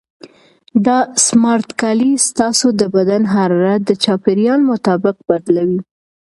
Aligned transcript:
دا 0.85 0.97
سمارټ 1.27 1.69
کالي 1.81 2.11
ستاسو 2.29 2.67
د 2.79 2.81
بدن 2.95 3.21
حرارت 3.33 3.81
د 3.85 3.91
چاپیریال 4.03 4.59
مطابق 4.71 5.15
بدلوي. 5.29 5.79